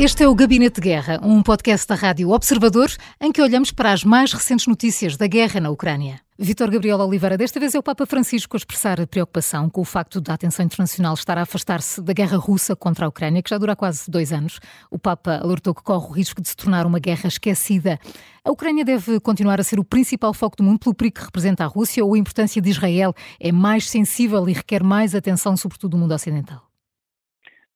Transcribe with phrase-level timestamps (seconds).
[0.00, 2.88] Este é o Gabinete de Guerra, um podcast da Rádio Observador,
[3.20, 6.20] em que olhamos para as mais recentes notícias da guerra na Ucrânia.
[6.38, 10.20] Vítor Gabriel Oliveira, desta vez é o Papa Francisco a expressar preocupação com o facto
[10.20, 13.74] da atenção internacional estar a afastar-se da guerra russa contra a Ucrânia, que já dura
[13.74, 14.60] quase dois anos.
[14.88, 17.98] O Papa alertou que corre o risco de se tornar uma guerra esquecida.
[18.44, 21.64] A Ucrânia deve continuar a ser o principal foco do mundo pelo perigo que representa
[21.64, 25.90] a Rússia ou a importância de Israel é mais sensível e requer mais atenção, sobretudo
[25.90, 26.67] do mundo ocidental?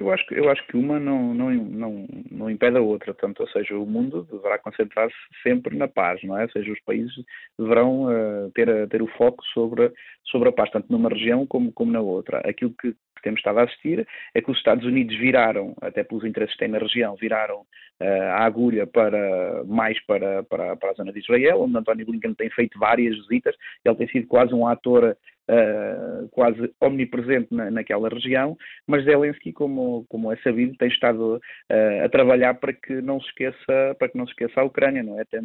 [0.00, 3.40] Eu acho que, eu acho que uma não, não, não, não impede a outra, portanto,
[3.40, 6.44] ou seja, o mundo deverá concentrar-se sempre na paz, não é?
[6.44, 7.12] Ou seja, os países
[7.58, 9.92] deverão uh, ter, ter o foco sobre,
[10.24, 12.38] sobre a paz, tanto numa região como, como na outra.
[12.48, 16.24] Aquilo que, que temos estado a assistir é que os Estados Unidos viraram, até pelos
[16.24, 20.94] interesses que têm na região, viraram uh, a agulha para, mais para, para, para a
[20.94, 23.54] zona de Israel, onde António Blinken tem feito várias visitas,
[23.84, 25.14] ele tem sido quase um ator
[25.50, 28.56] uh, quase omnipresente na, naquela região,
[28.86, 33.26] mas Zelensky, como, como é sabido, tem estado uh, a trabalhar para que não se
[33.28, 35.22] esqueça, para que não se esqueça a Ucrânia, não é?
[35.22, 35.40] Até,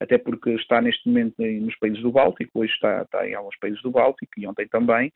[0.00, 3.82] até porque está neste momento nos países do Báltico, hoje está, está em alguns países
[3.82, 5.12] do Báltico e ontem também,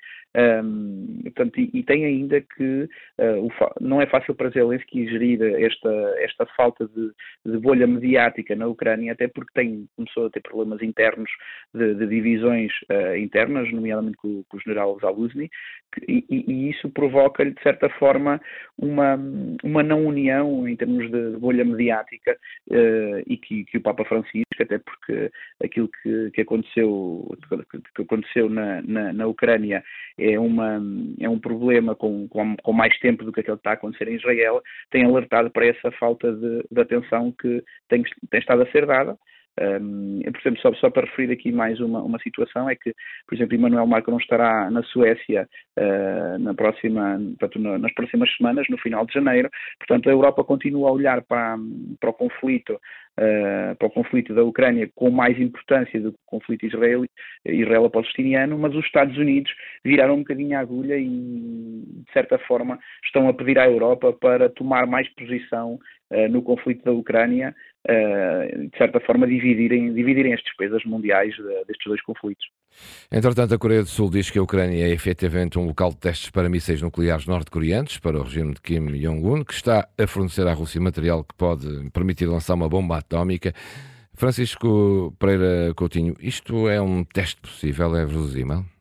[0.64, 2.88] um, portanto, e, e, tem ainda que
[3.20, 3.48] uh,
[3.80, 7.12] não é fácil para Zelensky gerir esta, esta falta de,
[7.44, 11.30] de, bolha mediática na Ucrânia, até porque tem, começou a ter problemas internos
[11.74, 15.50] de, de divisões uh, internas, nomeadamente com com, o general Zaluzny,
[16.08, 18.40] e, e, isso provoca-lhe, de certa forma,
[18.78, 19.18] uma,
[19.62, 22.36] uma não união em termos de bolha mediática
[22.70, 25.30] uh, e que, que, o Papa Francisco, até porque
[25.62, 27.36] aquilo que, que aconteceu,
[27.94, 29.82] que aconteceu na, na, na, Ucrânia
[30.18, 30.80] é, uma,
[31.20, 34.08] é um problema com, com, com, mais tempo do que aquele que está a acontecer
[34.08, 38.70] em Israel, tem alertado para essa falta de, de atenção que tem, tem estado a
[38.70, 39.16] ser dada.
[39.60, 42.94] Um, exemplo, só, só, para referir aqui mais uma, uma, situação, é que,
[43.26, 45.46] por exemplo, Emmanuel Macron estará na Suécia
[45.78, 49.50] uh, na próxima, portanto, nas próximas semanas, no final de janeiro.
[49.78, 51.56] Portanto, a Europa continua a olhar para,
[52.00, 52.78] para o conflito
[53.18, 56.66] uh, para o conflito da Ucrânia com mais importância do que o conflito
[57.44, 59.52] israelo-palestiniano, mas os Estados Unidos
[59.84, 64.48] viraram um bocadinho a agulha e, de certa forma, estão a pedir à Europa para
[64.48, 65.78] tomar mais posição
[66.10, 67.54] uh, no conflito da Ucrânia,
[67.88, 72.44] uh, de certa forma, dividirem, dividirem as despesas mundiais de, destes dois conflitos.
[73.10, 76.30] Entretanto, a Coreia do Sul diz que a Ucrânia é efetivamente um local de testes
[76.30, 80.52] para mísseis nucleares norte-coreanos para o regime de Kim Jong-un, que está a fornecer à
[80.52, 83.52] Rússia material que pode permitir lançar uma bomba atómica.
[84.14, 87.96] Francisco Pereira Coutinho, isto é um teste possível?
[87.96, 88.71] É verosímil?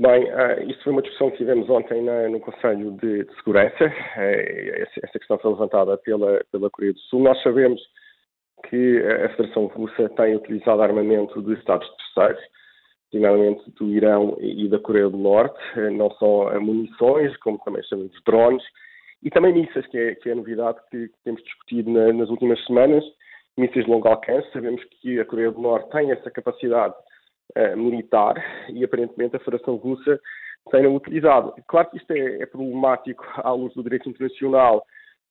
[0.00, 3.84] Bem, uh, isso foi uma discussão que tivemos ontem no Conselho de, Segurança.
[3.84, 7.22] Uh, essa, questão foi levantada pela, pela Coreia do Sul.
[7.22, 7.80] Nós sabemos
[8.68, 12.42] que a Federação Russa tem utilizado armamento de Estados terceiros,
[13.12, 15.60] nomeadamente do Irão e da Coreia do Norte,
[15.92, 18.64] não só munições, como também chamamos drones,
[19.22, 22.62] e também mísseis, que é, que é a novidade que, temos discutido na, nas últimas
[22.66, 23.04] semanas,
[23.56, 24.50] mísseis de longo alcance.
[24.52, 26.94] Sabemos que a Coreia do Norte tem essa capacidade
[27.56, 28.34] uh, militar
[28.68, 30.20] e aparentemente a Federação Russa
[30.70, 31.54] tem-na utilizado.
[31.68, 34.84] Claro que isto é, é, problemático à luz do direito internacional,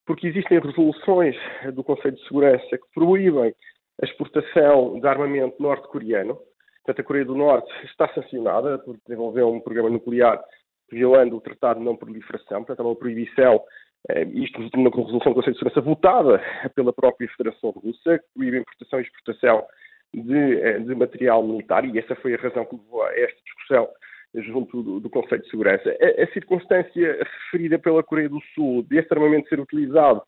[0.06, 1.36] porque existem resoluções
[1.74, 3.54] do Conselho de Segurança que proíbem
[4.02, 6.38] a exportação de armamento norte-coreano.
[6.86, 10.44] Portanto, a Coreia do Norte está sancionada por desenvolver um programa nuclear
[10.92, 13.64] violando o Tratado de Não Proliferação, portanto, é uma proibição
[14.10, 16.42] eh, isto numa resolução do Conselho de Segurança votada
[16.76, 19.66] pela própria Federação Russa, que proíbe a importação e exportação
[20.14, 23.90] de, eh, de, material militar, e essa foi a razão que levou a esta discussão
[24.36, 25.90] junto do, do Conselho de Segurança.
[25.90, 30.22] A, a, circunstância referida pela Coreia do Sul desse armamento ser utilizado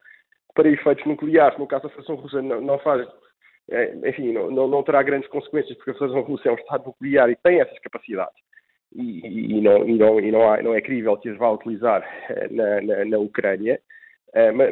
[0.53, 3.07] para efeitos nucleares, no caso da Federação Russa, não, não faz,
[3.69, 6.85] é, enfim, não, não, não, terá grandes consequências, porque a Federação Russa é um Estado
[6.85, 8.35] nuclear e tem essas capacidades
[8.95, 12.03] e, e, não, e, não, e não, há, não, é crível que as vá utilizar
[12.29, 13.79] eh, na, na, na Ucrânia,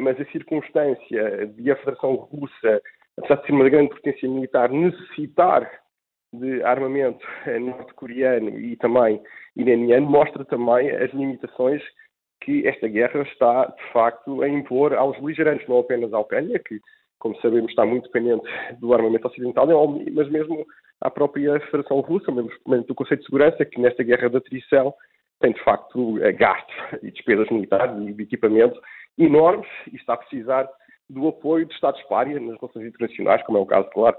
[0.01, 2.81] mas a circunstância de a Federação Russa,
[3.17, 5.69] apesar de ser uma grande potência militar, necessitar
[6.33, 9.21] de armamento eh, norte-coreano e também
[9.55, 11.81] iraniano, mostra também as limitações
[12.41, 16.79] que esta guerra está, de facto, a impor aos beligerantes, não apenas à Ucrânia, que,
[17.19, 18.45] como sabemos, está muito dependente
[18.79, 19.65] do armamento ocidental,
[20.11, 20.65] mas mesmo
[20.99, 24.93] à própria Federação Russa, membros do Conselho de Segurança, que nesta guerra de atrição
[25.39, 28.79] tem de facto eh, gastos e despesas militares e de equipamento
[29.17, 30.67] enormes e está a precisar
[31.13, 34.17] do apoio de Estados párias nas relações internacionais, como é o caso, claro,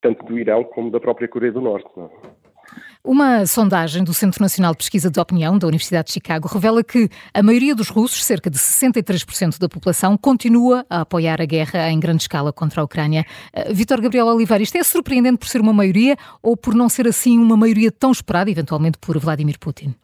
[0.00, 1.88] tanto do Irão como da própria Coreia do Norte.
[1.98, 2.30] É?
[3.02, 7.08] Uma sondagem do Centro Nacional de Pesquisa de Opinião da Universidade de Chicago revela que
[7.32, 11.98] a maioria dos russos, cerca de 63% da população, continua a apoiar a guerra em
[11.98, 13.24] grande escala contra a Ucrânia.
[13.54, 17.08] Uh, Vítor Gabriel Oliveira, isto é surpreendente por ser uma maioria ou por não ser
[17.08, 19.94] assim uma maioria tão esperada, eventualmente, por Vladimir Putin?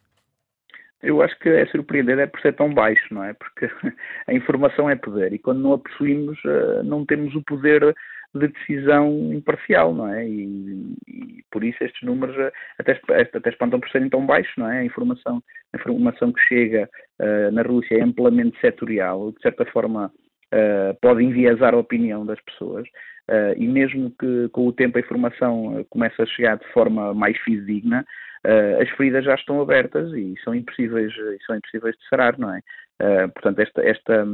[1.07, 3.33] Eu acho que é surpreendente é por ser tão baixo, não é?
[3.33, 3.69] Porque
[4.27, 7.95] a informação é poder e quando não a possuímos eh, não temos o poder
[8.35, 10.27] de decisão imparcial, não é?
[10.29, 13.01] E, e, por isso estes números eh, até,
[13.37, 14.81] até espantam por serem tão baixos, não é?
[14.81, 15.43] A informação,
[15.73, 16.89] a informação que chega
[17.21, 20.07] uh, na Rússia é amplamente setorial, de certa forma
[20.53, 22.87] uh, pode enviesar a opinião das pessoas.
[23.29, 27.37] Uh, e mesmo que com o tempo a informação comece a chegar de forma mais
[27.39, 28.05] fidedigna,
[28.47, 31.13] uh, as feridas já estão abertas e são impossíveis,
[31.47, 32.61] são impossíveis de sarar, não é?
[32.99, 34.27] Uh, portanto, esta, esta,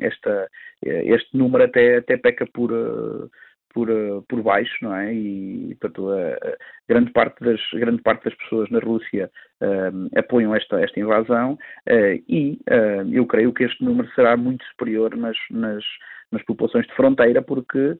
[0.00, 0.50] esta,
[0.82, 2.70] este número até, até peca por,
[3.72, 3.88] por,
[4.28, 5.12] por baixo, não é?
[5.12, 6.08] E, portanto,
[6.88, 9.30] grande, parte das, grande parte das pessoas na Rússia
[9.62, 14.64] uh, apoiam esta, esta invasão uh, e uh, eu creio que este número será muito
[14.66, 15.84] superior nas, nas,
[16.30, 17.96] nas populações de fronteira porque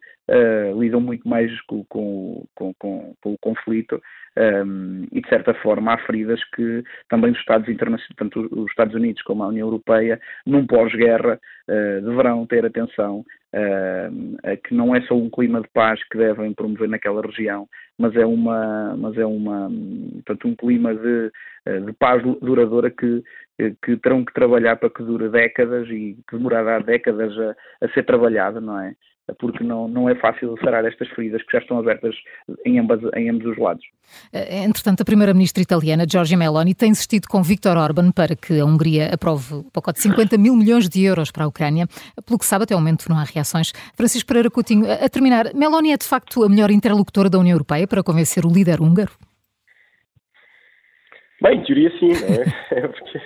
[0.78, 4.00] lidam muito mais com, com, com, com, o conflito
[4.64, 8.94] um, e, de certa forma, há feridas que também os Estados internacionais, tanto os Estados
[8.94, 13.22] Unidos como a União Europeia, num pós-guerra, deverão ter atenção
[13.54, 17.68] uh, que não é só um clima de paz que devem promover naquela região,
[17.98, 19.70] mas é uma, mas é uma,
[20.24, 21.30] portanto, um clima de,
[21.66, 23.22] eh, de paz duradoura que,
[23.82, 27.54] que terão que trabalhar para que dure décadas e que demorará décadas a,
[27.84, 28.94] a ser trabalhada, não é?
[29.38, 32.14] Porque não, não é fácil sarar estas feridas que já estão abertas
[32.66, 33.84] em, ambas, em ambos os lados.
[34.32, 38.64] Eh, entretanto, a primeira-ministra italiana, Giorgia Meloni, tem insistido com Viktor Orban para que a
[38.64, 41.86] Hungria aprove o pacote de 50 mil milhões de euros para a Ucrânia.
[42.26, 43.72] Pelo que sabe, até o momento não há reações.
[43.96, 47.86] Francisco Pereira Coutinho, a terminar, Meloni é de facto a melhor interlocutora da União Europeia
[47.86, 49.12] para convencer o líder húngaro?
[51.40, 52.10] Bem, em teoria sim,
[52.70, 52.88] é?
[52.88, 53.18] porque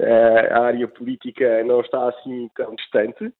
[0.00, 3.30] eh, a área política não está assim tão distante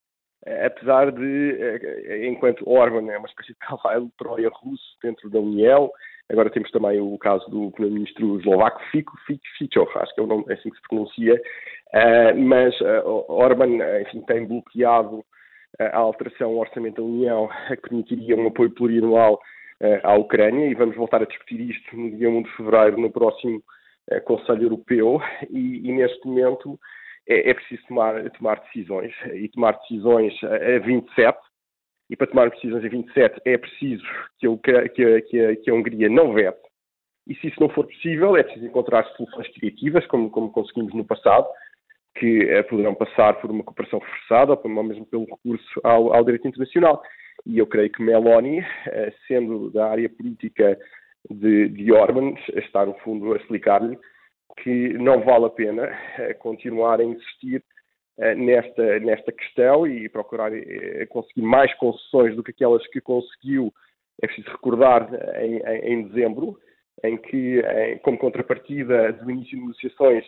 [0.65, 5.91] apesar de, eh, enquanto Orban é uma espécie de cavalo Troia russo dentro da União,
[6.29, 9.13] agora temos também o caso do primeiro-ministro eslovaco Fico
[9.57, 11.41] Ficov, acho que é, o nome, é assim que se pronuncia,
[11.93, 15.23] eh, mas eh, Orban, enfim, tem bloqueado
[15.79, 19.39] a alteração ao Orçamento da União que permitiria um apoio plurianual
[20.01, 23.61] à Ucrânia e vamos voltar a discutir isto no dia 1 de fevereiro no próximo
[24.25, 25.21] Conselho Europeu
[25.51, 26.79] e, e neste momento
[27.27, 31.37] é, é preciso tomar, tomar decisões e tomar decisões a 27
[32.09, 34.05] e para tomar decisões a 27 é preciso
[34.39, 36.59] que, eu, que, a, que, a, que a Hungria não vete
[37.27, 41.05] e se isso não for possível é preciso encontrar soluções criativas como, como conseguimos no
[41.05, 41.47] passado
[42.17, 46.47] que eh, poderão passar por uma cooperação forçada ou mesmo pelo recurso ao, ao direito
[46.47, 47.01] internacional.
[47.45, 50.77] E eu creio que Meloni, eh, sendo da área política
[51.29, 53.97] de, de Orban, está no fundo a explicar-lhe
[54.55, 55.83] que não vale a pena
[56.17, 57.63] eh, continuar a insistir
[58.17, 63.73] eh, nesta, nesta questão e procurar eh, conseguir mais concessões do que aquelas que conseguiu,
[64.21, 65.09] é preciso recordar,
[65.41, 66.57] em, em, em dezembro,
[67.03, 70.25] em que, em, como contrapartida do início de negociações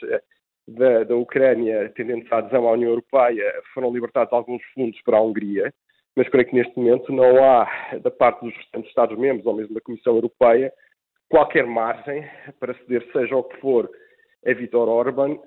[0.68, 5.22] da, da Ucrânia tendentes à adesão à União Europeia, foram libertados alguns fundos para a
[5.22, 5.74] Hungria,
[6.16, 7.68] mas creio que neste momento não há,
[8.04, 10.72] da parte dos restantes Estados-membros, ou mesmo da Comissão Europeia,
[11.30, 12.28] qualquer margem
[12.60, 13.90] para ceder seja o que for
[14.46, 15.38] a Vítor Orban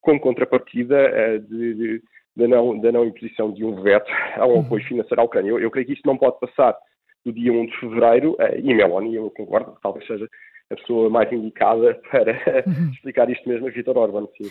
[0.00, 2.02] como contrapartida de, de,
[2.36, 4.88] da, não, da não imposição de um veto a um apoio uhum.
[4.88, 5.50] financeiro à Ucrânia.
[5.50, 6.76] Eu, eu creio que isto não pode passar
[7.24, 10.28] do dia 1 de fevereiro e Meloni, eu concordo, talvez seja
[10.70, 12.32] a pessoa mais indicada para
[12.66, 12.90] uhum.
[12.94, 14.26] explicar isto mesmo a Vítor Orban.
[14.36, 14.50] Sim.